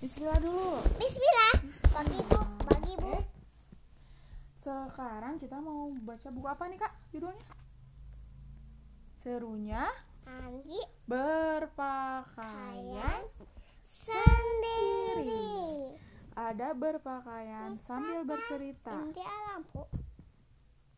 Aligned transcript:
Bismillah 0.00 0.40
dulu. 0.40 0.80
Bismillah. 0.96 1.60
Bagi 1.92 2.16
ibu, 2.24 2.40
bagi 2.64 2.96
ibu. 2.96 3.12
Eh, 3.20 3.20
sekarang 4.56 5.36
kita 5.36 5.60
mau 5.60 5.92
baca 5.92 6.28
buku 6.32 6.48
apa 6.48 6.64
nih 6.72 6.80
kak? 6.80 6.88
Judulnya? 7.12 7.44
Serunya 9.20 9.84
Anji 10.24 10.80
berpakaian 11.04 12.32
sendiri. 13.84 15.52
ada 16.32 16.72
berpakaian 16.72 17.76
sambil 17.84 18.24
bercerita. 18.24 18.96
Nanti 18.96 19.20
lampu. 19.20 19.84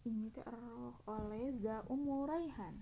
Ini 0.06 0.30
terroh 0.30 0.94
oleh 1.10 1.58
Zaum 1.58 2.06
Raihan. 2.06 2.78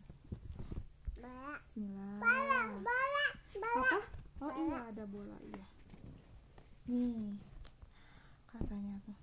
Bola. 1.17 1.57
Bismillah. 1.65 2.21
Bola, 2.21 2.61
bola, 2.85 3.25
bola. 3.57 3.89
Apa? 3.89 4.05
Oh 4.45 4.53
iya 4.69 4.85
ada 4.93 5.09
bola 5.09 5.41
iya. 5.49 5.80
Nih 6.91 7.39
katanya 8.51 8.99
tuh. 9.07 9.15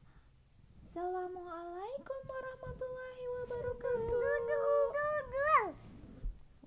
Assalamualaikum 0.87 2.19
warahmatullahi 2.23 3.23
wabarakatuh. 3.27 4.07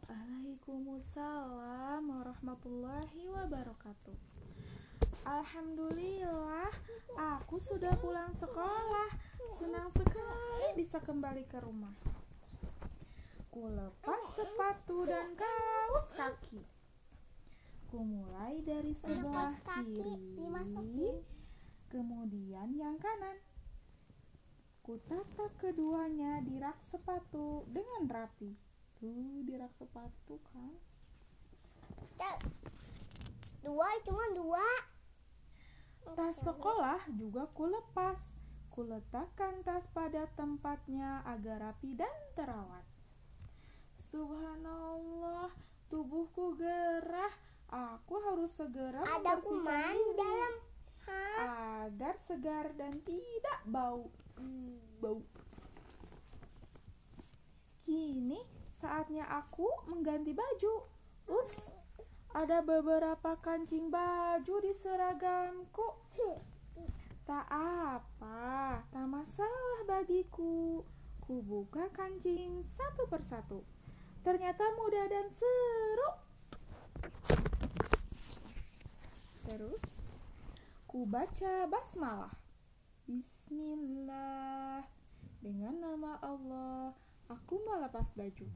Waalaikumsalam 0.04 2.04
warahmatullahi 2.04 3.32
wabarakatuh. 3.32 4.12
Alhamdulillah, 5.24 6.68
aku 7.16 7.56
sudah 7.56 7.96
pulang 7.96 8.36
sekolah. 8.36 9.08
Senang 9.56 9.88
sekali 9.96 10.68
bisa 10.76 11.00
kembali 11.00 11.48
ke 11.48 11.64
rumah. 11.64 11.96
Ku 13.48 13.72
lepas 13.72 14.36
sepatu 14.36 15.08
dan 15.08 15.32
kaos 15.32 16.12
kaki. 16.12 16.79
Ku 17.90 18.06
mulai 18.06 18.62
dari 18.62 18.94
sebelah 18.94 19.50
kiri, 19.66 21.10
kemudian 21.90 22.70
yang 22.78 22.94
kanan. 23.02 23.34
Ku 24.78 24.94
tatak 25.10 25.58
keduanya 25.58 26.38
di 26.46 26.62
rak 26.62 26.78
sepatu 26.86 27.66
dengan 27.66 28.06
rapi. 28.06 28.54
Tuh 28.94 29.42
di 29.42 29.58
rak 29.58 29.74
sepatu 29.74 30.38
kan. 30.54 30.70
Dua, 33.66 33.90
cuma 34.06 34.24
dua. 34.38 34.66
Tas 36.14 36.38
sekolah 36.46 37.10
juga 37.18 37.50
kulepas. 37.50 38.38
Kuletakkan 38.70 39.66
tas 39.66 39.82
pada 39.90 40.30
tempatnya 40.38 41.26
agar 41.26 41.58
rapi 41.58 41.98
dan 41.98 42.14
terawat. 42.38 42.86
Subhanallah. 44.14 45.50
Aku 45.50 45.69
harus 48.50 48.66
segera 48.66 49.00
Ada 49.06 49.38
kuman 49.38 49.94
diri 49.94 50.18
dalam. 50.18 50.54
Hah? 51.06 51.38
agar 51.86 52.14
segar 52.26 52.66
dan 52.74 52.98
tidak 53.06 53.58
bau. 53.70 54.10
Hmm, 54.34 54.74
bau. 54.98 55.22
Kini 57.86 58.42
saatnya 58.74 59.22
aku 59.30 59.70
mengganti 59.86 60.34
baju. 60.34 60.74
Ups, 61.30 61.70
ada 62.34 62.58
beberapa 62.66 63.38
kancing 63.38 63.86
baju 63.86 64.54
di 64.66 64.74
seragamku. 64.74 66.02
Tak 67.22 67.46
apa, 67.46 68.82
tak 68.90 69.06
masalah 69.06 69.86
bagiku. 69.86 70.82
Ku 71.22 71.34
buka 71.46 71.86
kancing 71.94 72.66
satu 72.66 73.06
persatu. 73.06 73.62
Ternyata 74.26 74.74
mudah 74.74 75.06
dan 75.06 75.30
seru. 75.30 76.10
Terus, 79.50 79.98
ku 80.86 81.02
baca 81.10 81.66
basmalah. 81.66 82.30
Bismillah. 83.10 84.86
Dengan 85.42 85.74
nama 85.82 86.22
Allah, 86.22 86.94
aku 87.26 87.58
melepas 87.66 88.14
baju. 88.14 88.46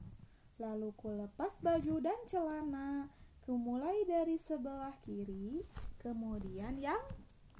Lalu 0.63 0.95
ku 0.95 1.11
lepas 1.11 1.59
baju 1.59 1.99
dan 1.99 2.15
celana. 2.31 3.11
Ku 3.43 3.59
mulai 3.59 4.07
dari 4.07 4.39
sebelah 4.39 4.95
kiri, 5.03 5.67
kemudian 5.99 6.79
yang 6.79 7.03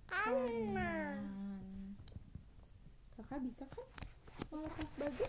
Kanan. 0.07 0.47
kanan. 0.71 1.19
Kakak 3.19 3.43
bisa 3.43 3.67
kan 3.67 3.83
melepas 4.55 4.89
baju? 4.95 5.27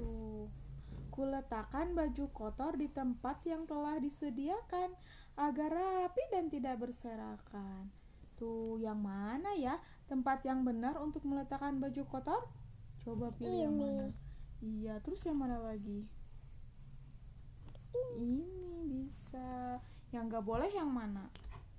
Tuh. 0.00 0.48
Kuletakkan 1.16 1.96
baju 1.96 2.28
kotor 2.36 2.76
di 2.76 2.92
tempat 2.92 3.40
yang 3.48 3.64
telah 3.64 3.96
disediakan 3.96 4.92
agar 5.40 5.72
rapi 5.72 6.20
dan 6.28 6.52
tidak 6.52 6.76
berserakan. 6.76 7.88
Tuh, 8.36 8.76
yang 8.84 9.00
mana 9.00 9.56
ya 9.56 9.80
tempat 10.12 10.44
yang 10.44 10.60
benar 10.60 11.00
untuk 11.00 11.24
meletakkan 11.24 11.80
baju 11.80 12.04
kotor? 12.04 12.44
Coba 13.00 13.32
pilih 13.32 13.64
yang 13.64 13.76
mana. 13.80 14.06
Iya, 14.60 15.00
terus 15.00 15.24
yang 15.24 15.40
mana 15.40 15.56
lagi? 15.56 16.04
Ini 18.20 18.84
bisa. 18.84 19.80
Yang 20.12 20.36
gak 20.36 20.44
boleh 20.44 20.68
yang 20.68 20.92
mana? 20.92 21.32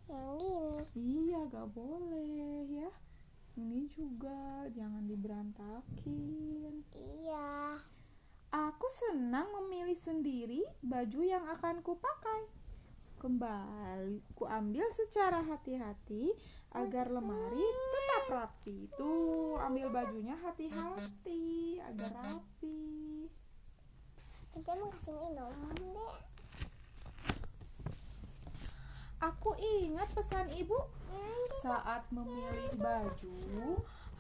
Yang 0.10 0.34
ini. 0.42 1.30
Iya, 1.30 1.40
gak 1.46 1.70
boleh 1.78 2.66
ya. 2.74 2.90
Ini 3.58 3.86
juga 3.90 4.66
jangan 4.74 5.06
diberantakin. 5.06 6.77
Aku 8.88 9.04
senang 9.12 9.52
memilih 9.52 10.00
sendiri 10.00 10.64
baju 10.80 11.20
yang 11.20 11.44
akan 11.60 11.84
kupakai. 11.84 12.48
Kembali, 13.20 14.24
ku 14.32 14.48
ambil 14.48 14.88
secara 14.96 15.44
hati-hati 15.44 16.32
agar 16.72 17.12
lemari 17.12 17.68
tetap 17.68 18.24
rapi. 18.32 18.88
Tuh, 18.96 19.60
ambil 19.60 19.92
bajunya 19.92 20.40
hati-hati 20.40 21.84
agar 21.84 22.16
rapi. 22.16 23.28
Nanti 24.56 24.72
mau 24.80 24.88
kasih 24.88 25.20
minum 25.20 25.52
deh. 25.68 26.16
Aku 29.20 29.52
ingat 29.84 30.08
pesan 30.16 30.48
ibu 30.56 30.80
saat 31.60 32.08
memilih 32.08 32.72
baju 32.80 33.36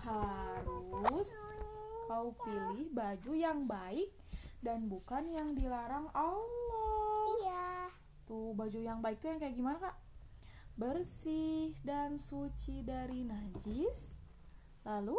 harus 0.03 1.31
kau 2.11 2.35
pilih 2.43 2.91
baju 2.91 3.31
yang 3.31 3.63
baik 3.63 4.11
dan 4.61 4.89
bukan 4.89 5.29
yang 5.29 5.53
dilarang 5.53 6.09
Allah. 6.13 7.25
Iya. 7.41 7.67
Tuh 8.27 8.51
baju 8.57 8.79
yang 8.79 8.99
baik 8.99 9.21
tuh 9.21 9.31
yang 9.31 9.39
kayak 9.39 9.55
gimana 9.55 9.77
kak? 9.79 9.97
Bersih 10.77 11.73
dan 11.81 12.21
suci 12.21 12.85
dari 12.85 13.25
najis, 13.25 14.13
lalu 14.85 15.17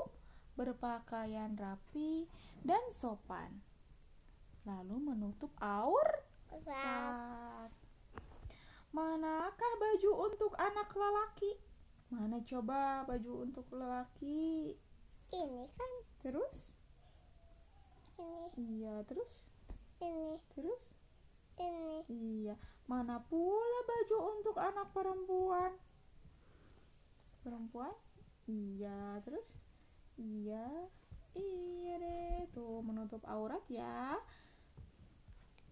berpakaian 0.55 1.55
rapi 1.59 2.31
dan 2.63 2.83
sopan, 2.95 3.59
lalu 4.63 5.03
menutup 5.03 5.51
aurat. 5.59 6.23
Besar. 6.49 7.69
Manakah 8.89 9.73
baju 9.77 10.11
untuk 10.33 10.57
anak 10.57 10.89
lelaki? 10.97 11.53
Mana 12.09 12.41
coba 12.41 13.05
baju 13.05 13.45
untuk 13.45 13.69
lelaki? 13.69 14.73
Ini 15.29 15.65
kan. 15.77 15.93
Terus? 16.25 16.78
Ini. 18.19 18.45
Iya, 18.59 18.95
terus? 19.07 19.47
Ini. 20.03 20.37
Terus? 20.53 20.83
Ini. 21.63 22.05
Iya. 22.11 22.55
Mana 22.91 23.23
pula 23.31 23.79
baju 23.87 24.17
untuk 24.37 24.57
anak 24.59 24.91
perempuan? 24.91 25.73
Perempuan? 27.47 27.95
Iya, 28.51 29.23
terus? 29.23 29.47
Iya. 30.19 30.67
Iya 31.39 31.95
deh, 32.03 32.51
tuh 32.51 32.83
menutup 32.83 33.23
aurat 33.31 33.63
ya. 33.71 34.19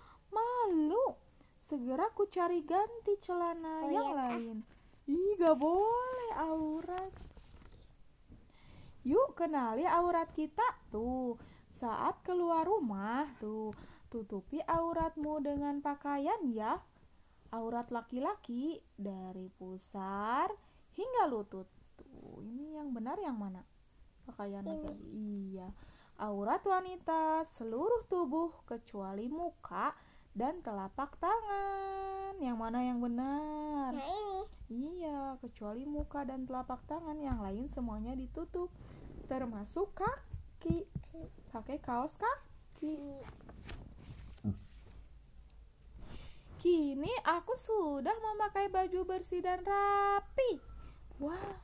Malu. 1.93 2.01
Segera 2.01 2.07
ku 2.17 2.25
cari 2.27 2.61
ganti 2.65 3.13
celana 3.21 3.85
Oh, 3.85 3.91
yang 3.93 4.09
iya, 4.09 4.17
Kak. 4.17 4.17
lain. 4.17 4.57
Ih, 5.05 5.33
gak 5.37 5.57
boleh 5.59 6.31
aurat. 6.41 7.13
Yuk 9.03 9.35
kenali 9.35 9.85
aurat 9.85 10.31
kita 10.33 10.65
tuh. 10.89 11.37
Saat 11.75 12.23
keluar 12.23 12.63
rumah 12.65 13.27
tuh, 13.37 13.75
tutupi 14.07 14.63
auratmu 14.63 15.43
dengan 15.43 15.83
pakaian 15.83 16.39
ya. 16.49 16.79
Aurat 17.53 17.91
laki-laki 17.91 18.81
dari 18.95 19.51
pusar 19.51 20.49
hingga 20.95 21.29
lutut. 21.29 21.67
Tuh, 21.99 22.41
ini 22.47 22.79
yang 22.79 22.95
benar 22.95 23.19
yang 23.19 23.37
mana? 23.37 23.61
Pakaiannya 24.25 24.75
Ini. 24.79 24.85
tadi. 24.87 25.07
Iya. 25.11 25.69
Aurat 26.23 26.63
wanita 26.63 27.43
seluruh 27.51 28.07
tubuh 28.07 28.63
kecuali 28.65 29.27
muka 29.27 29.91
dan 30.33 30.61
telapak 30.65 31.17
tangan. 31.21 32.37
Yang 32.41 32.57
mana 32.59 32.79
yang 32.83 32.99
benar? 32.99 33.93
Nah 33.95 34.07
ini. 34.07 34.41
Iya, 34.73 35.37
kecuali 35.45 35.85
muka 35.85 36.25
dan 36.25 36.49
telapak 36.49 36.81
tangan 36.89 37.21
yang 37.21 37.45
lain 37.45 37.69
semuanya 37.77 38.17
ditutup, 38.17 38.73
termasuk 39.29 39.93
kaki. 39.93 40.89
Pakai 41.53 41.77
kaos 41.85 42.17
kaki. 42.17 43.21
Kini 46.63 47.11
aku 47.27 47.59
sudah 47.59 48.15
memakai 48.15 48.71
baju 48.71 49.03
bersih 49.03 49.43
dan 49.43 49.67
rapi. 49.67 50.63
Wah, 51.19 51.59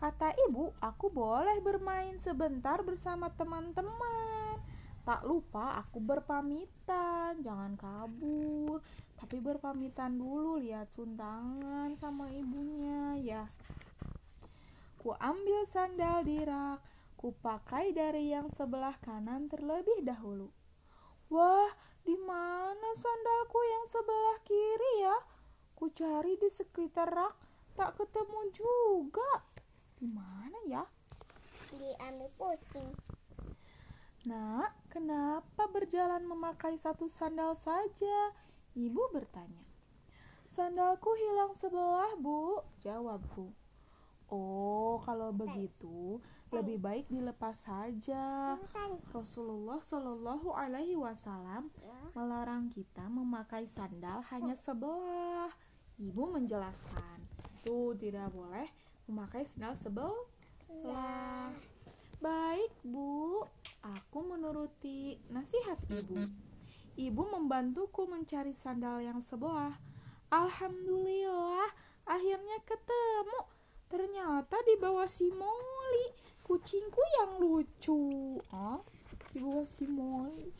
kata 0.00 0.32
ibu, 0.48 0.72
aku 0.80 1.12
boleh 1.12 1.60
bermain 1.60 2.16
sebentar 2.16 2.80
bersama 2.80 3.28
teman-teman. 3.36 4.35
Tak 5.06 5.22
lupa 5.22 5.70
aku 5.86 6.02
berpamitan, 6.02 7.38
jangan 7.38 7.78
kabur. 7.78 8.82
Tapi 9.14 9.38
berpamitan 9.38 10.18
dulu 10.18 10.58
lihat 10.58 10.90
suntangan 10.98 11.94
sama 12.02 12.26
ibunya 12.34 13.14
ya. 13.22 13.46
Ku 14.98 15.14
ambil 15.14 15.62
sandal 15.62 16.26
di 16.26 16.42
rak, 16.42 16.82
ku 17.14 17.30
pakai 17.38 17.94
dari 17.94 18.34
yang 18.34 18.50
sebelah 18.50 18.98
kanan 18.98 19.46
terlebih 19.46 20.02
dahulu. 20.02 20.50
Wah, 21.30 21.70
di 22.02 22.18
mana 22.26 22.90
sandalku 22.98 23.62
yang 23.62 23.86
sebelah 23.86 24.38
kiri 24.42 24.94
ya? 25.06 25.16
Ku 25.78 25.86
cari 25.94 26.34
di 26.34 26.50
sekitar 26.50 27.14
rak, 27.14 27.34
tak 27.78 27.94
ketemu 27.94 28.40
juga. 28.50 29.38
Di 30.02 30.10
mana 30.10 30.58
ya? 30.66 30.82
Diambil 31.70 32.26
pusing. 32.34 33.05
Nak, 34.26 34.74
kenapa 34.90 35.70
berjalan 35.70 36.26
memakai 36.26 36.74
satu 36.74 37.06
sandal 37.06 37.54
saja? 37.54 38.34
Ibu 38.74 39.14
bertanya. 39.14 39.62
Sandalku 40.50 41.14
hilang 41.14 41.54
sebelah, 41.54 42.18
Bu, 42.18 42.58
jawabku. 42.82 43.54
Oh, 44.26 44.98
kalau 45.06 45.30
begitu, 45.30 46.18
lebih 46.50 46.82
baik 46.82 47.06
dilepas 47.06 47.54
saja. 47.54 48.58
Rasulullah 49.14 49.78
Shallallahu 49.78 50.50
Alaihi 50.50 50.98
Wasallam 50.98 51.70
melarang 52.10 52.66
kita 52.74 53.06
memakai 53.06 53.70
sandal 53.70 54.26
hanya 54.34 54.58
sebelah. 54.58 55.54
Ibu 56.02 56.34
menjelaskan, 56.34 57.22
tuh 57.62 57.94
tidak 57.94 58.34
boleh 58.34 58.66
memakai 59.06 59.46
sandal 59.46 59.78
sebelah. 59.78 61.54
Baik, 62.20 62.72
Bu. 62.80 63.44
Aku 63.84 64.24
menuruti 64.24 65.20
nasihat 65.28 65.76
Ibu. 65.86 66.16
Ibu 66.96 67.22
membantuku 67.28 68.08
mencari 68.08 68.56
sandal 68.56 69.04
yang 69.04 69.20
sebelah. 69.20 69.76
Alhamdulillah, 70.32 71.68
akhirnya 72.08 72.58
ketemu. 72.64 73.40
Ternyata 73.86 74.56
di 74.66 74.74
bawah 74.80 75.06
si 75.06 75.28
Molly, 75.30 76.06
kucingku 76.42 77.02
yang 77.22 77.38
lucu. 77.38 78.40
Ah, 78.50 78.80
di 79.30 79.38
bawah 79.38 79.68
si 79.68 79.84
Molly. 79.86 80.50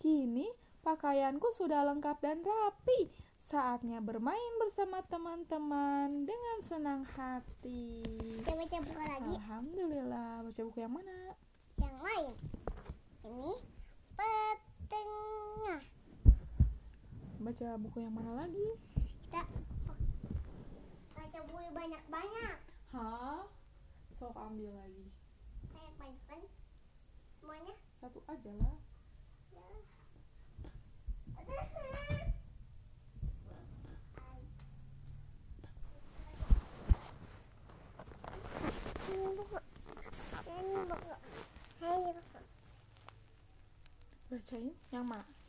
Kini 0.00 0.48
pakaianku 0.80 1.52
sudah 1.54 1.86
lengkap 1.86 2.16
dan 2.24 2.40
rapi. 2.42 3.25
Saatnya 3.46 4.02
bermain 4.02 4.52
bersama 4.58 5.06
teman-teman 5.06 6.26
dengan 6.26 6.58
senang 6.66 7.06
hati. 7.14 8.02
Kita 8.42 8.58
baca 8.58 8.76
buku 8.82 9.02
lagi. 9.06 9.38
Alhamdulillah, 9.38 10.42
baca 10.42 10.60
buku 10.66 10.78
yang 10.82 10.90
mana? 10.90 11.30
Yang 11.78 11.96
lain. 12.02 12.34
Ini 13.22 13.54
petengah. 14.18 15.78
Baca 17.38 17.68
buku 17.78 17.98
yang 18.02 18.14
mana 18.18 18.32
lagi? 18.34 18.68
Kita 19.30 19.46
baca 21.14 21.38
buku 21.46 21.70
banyak-banyak. 21.70 22.56
Hah? 22.98 23.46
Sok 24.18 24.34
ambil 24.34 24.74
lagi. 24.74 25.06
Banyak-banyak 25.70 26.22
kan? 26.26 26.42
Semuanya. 27.38 27.78
Satu 27.94 28.18
aja 28.26 28.50
lah. 28.58 28.74
Ini 39.06 39.30
buku. 39.38 39.58
Ini 40.44 40.76
buku. 40.90 41.14
Ini 41.78 42.10
buku. 42.10 42.38
Bacain 44.36 44.68
yang 44.92 45.08
mana? 45.08 45.24
Nah, 45.24 45.45